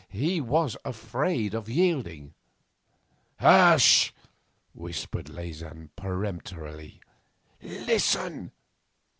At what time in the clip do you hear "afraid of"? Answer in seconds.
0.83-1.69